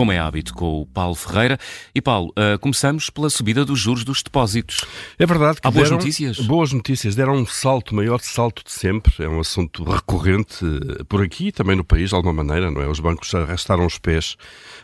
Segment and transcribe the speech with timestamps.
[0.00, 1.58] como é hábito, com o Paulo Ferreira.
[1.94, 4.82] E Paulo, uh, começamos pela subida dos juros dos depósitos.
[5.18, 6.38] É verdade que Há boas deram, notícias?
[6.38, 9.12] Boas notícias, deram um salto, maior salto de sempre.
[9.22, 12.80] É um assunto recorrente eh, por aqui e também no país, de alguma maneira, não
[12.80, 12.88] é?
[12.88, 14.38] Os bancos arrastaram os pés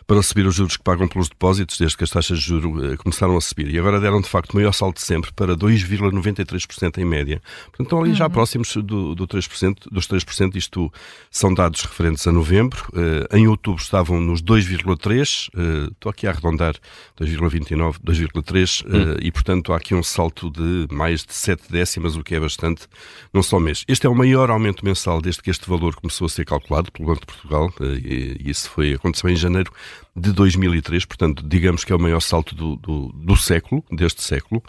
[0.05, 2.97] para subir os juros que pagam pelos depósitos, desde que as taxas de juros uh,
[2.97, 3.73] começaram a subir.
[3.73, 7.41] E agora deram, de facto, o maior salto de sempre para 2,93% em média.
[7.71, 10.55] Portanto, estão ali já próximos do, do 3%, dos 3%.
[10.55, 10.93] Isto
[11.31, 12.85] são dados referentes a novembro.
[12.93, 15.06] Uh, em outubro estavam nos 2,3%.
[15.07, 16.75] Uh, estou aqui a arredondar
[17.19, 18.85] 2,29%, 2,3%.
[18.85, 22.39] Uh, e, portanto, há aqui um salto de mais de 7 décimas, o que é
[22.39, 22.87] bastante,
[23.33, 23.83] não só mês.
[23.87, 27.07] Este é o maior aumento mensal desde que este valor começou a ser calculado pelo
[27.07, 27.73] Banco de Portugal.
[27.79, 29.71] Uh, e, e isso foi, aconteceu em janeiro
[30.17, 34.63] de 2003, portanto, digamos que é o maior salto do, do, do século, deste século,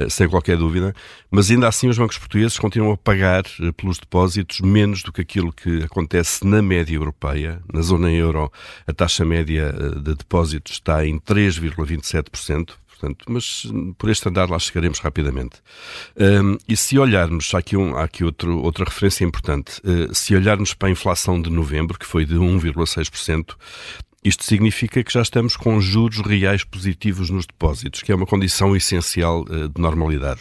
[0.00, 0.94] eh, sem qualquer dúvida,
[1.30, 5.20] mas ainda assim os bancos portugueses continuam a pagar eh, pelos depósitos menos do que
[5.20, 7.60] aquilo que acontece na média europeia.
[7.70, 8.50] Na zona euro,
[8.86, 12.74] a taxa média eh, de depósitos está em 3,27%.
[13.04, 13.66] Portanto, mas
[13.98, 15.56] por este andar lá chegaremos rapidamente.
[16.16, 20.34] Um, e se olharmos, há aqui, um, há aqui outro, outra referência importante, uh, se
[20.34, 23.56] olharmos para a inflação de novembro, que foi de 1,6%,
[24.24, 28.74] isto significa que já estamos com juros reais positivos nos depósitos, que é uma condição
[28.74, 30.40] essencial uh, de normalidade.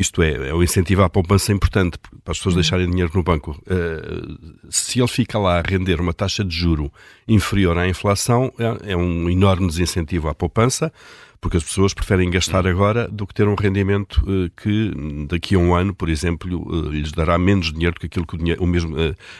[0.00, 3.50] Isto é, é um incentivo à poupança importante para as pessoas deixarem dinheiro no banco.
[3.66, 6.90] Uh, se ele fica lá a render uma taxa de juro
[7.28, 10.90] inferior à inflação, é, é um enorme desincentivo à poupança,
[11.38, 14.90] porque as pessoas preferem gastar agora do que ter um rendimento uh, que
[15.28, 18.36] daqui a um ano, por exemplo, uh, lhes dará menos dinheiro do que aquilo que
[18.36, 18.96] o, dinheiro, o mesmo,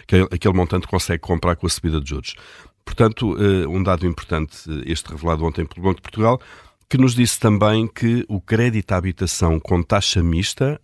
[0.07, 2.35] que aquele montante consegue comprar com a subida de juros.
[2.85, 3.37] Portanto,
[3.69, 6.41] um dado importante, este revelado ontem pelo Banco de Portugal,
[6.91, 10.81] que nos disse também que o crédito à habitação com taxa mista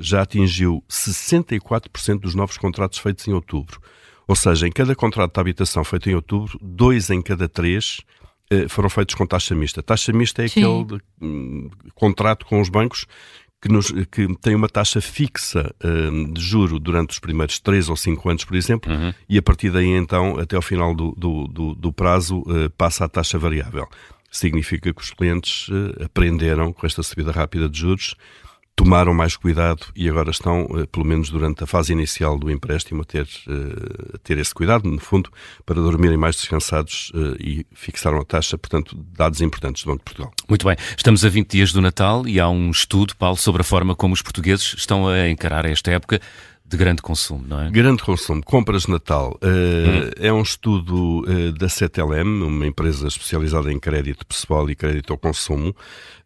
[0.00, 3.80] já atingiu 64% dos novos contratos feitos em outubro.
[4.28, 8.00] Ou seja, em cada contrato de habitação feito em outubro, dois em cada três
[8.68, 9.82] foram feitos com taxa mista.
[9.82, 10.60] Taxa mista é Sim.
[10.60, 13.04] aquele um, contrato com os bancos
[13.60, 17.96] que, nos, que tem uma taxa fixa uh, de juro durante os primeiros 3 ou
[17.96, 19.12] 5 anos, por exemplo, uhum.
[19.28, 23.04] e a partir daí então, até ao final do, do, do, do prazo, uh, passa
[23.04, 23.88] a taxa variável.
[24.30, 28.14] Significa que os clientes uh, aprenderam com esta subida rápida de juros
[28.78, 33.02] tomaram mais cuidado e agora estão, eh, pelo menos durante a fase inicial do empréstimo,
[33.02, 35.32] a ter, eh, a ter esse cuidado, no fundo,
[35.66, 40.04] para dormirem mais descansados eh, e fixaram a taxa, portanto, dados importantes do Banco de
[40.04, 40.32] Portugal.
[40.48, 40.76] Muito bem.
[40.96, 44.14] Estamos a 20 dias do Natal e há um estudo, Paulo, sobre a forma como
[44.14, 46.20] os portugueses estão a encarar esta época
[46.68, 47.70] de grande consumo, não é?
[47.70, 48.42] Grande consumo.
[48.44, 49.38] Compras de Natal.
[49.42, 50.10] Uh, hum.
[50.18, 55.18] É um estudo uh, da CTLM, uma empresa especializada em crédito pessoal e crédito ao
[55.18, 55.74] consumo.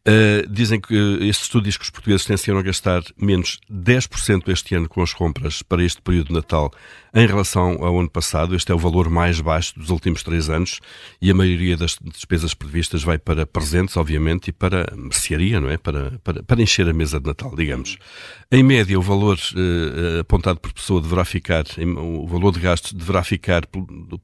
[0.04, 4.74] Uh, dizem que este estudo diz que os portugueses tencionam a gastar menos 10% este
[4.74, 6.72] ano com as compras para este período de Natal
[7.14, 8.56] em relação ao ano passado.
[8.56, 10.80] Este é o valor mais baixo dos últimos três anos
[11.20, 15.76] e a maioria das despesas previstas vai para presentes, obviamente, e para mercearia, não é?
[15.76, 17.96] Para, para, para encher a mesa de Natal, digamos.
[18.50, 21.64] Em média, o valor uh, apontado por pessoa deverá ficar,
[21.96, 23.66] o valor de gastos deverá ficar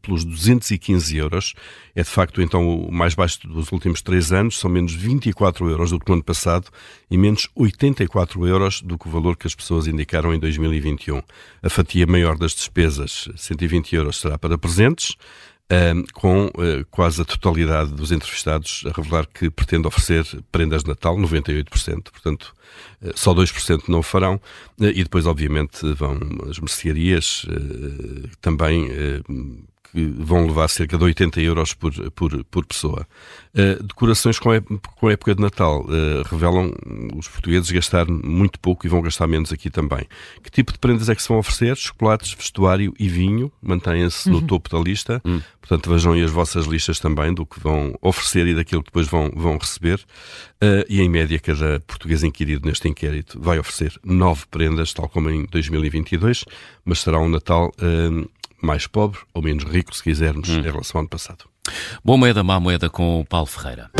[0.03, 1.55] pelos 215 euros.
[1.95, 5.91] É de facto então o mais baixo dos últimos três anos, são menos 24 euros
[5.91, 6.69] do que no ano passado
[7.11, 11.23] e menos 84 euros do que o valor que as pessoas indicaram em 2021.
[11.63, 15.17] A fatia maior das despesas, 120 euros, será para presentes,
[16.15, 21.17] com uh, quase a totalidade dos entrevistados a revelar que pretende oferecer prendas de Natal,
[21.17, 22.55] 98%, portanto,
[23.03, 24.37] uh, só 2% não o farão,
[24.81, 26.19] uh, e depois, obviamente, vão
[26.49, 27.47] as mercearias
[28.41, 28.89] também
[29.93, 33.07] que vão levar cerca de 80 euros por, por, por pessoa.
[33.55, 34.51] Uh, decorações com,
[34.97, 36.73] com a época de Natal uh, revelam
[37.17, 40.07] os portugueses gastar muito pouco e vão gastar menos aqui também.
[40.43, 41.77] Que tipo de prendas é que se vão oferecer?
[41.77, 44.41] Chocolates, vestuário e vinho mantêm-se uhum.
[44.41, 45.21] no topo da lista.
[45.25, 45.41] Uhum.
[45.61, 49.07] Portanto, vejam aí as vossas listas também do que vão oferecer e daquilo que depois
[49.07, 49.99] vão, vão receber.
[50.63, 55.31] Uh, e em média, cada português inquirido neste inquérito vai oferecer nove prendas, tal como
[55.31, 56.45] em 2022,
[56.85, 57.73] mas será um Natal
[58.61, 60.59] mais pobre ou menos rico, se quisermos, hum.
[60.59, 61.45] em relação ao ano passado.
[62.05, 63.91] Boa moeda, má moeda com o Paulo Ferreira.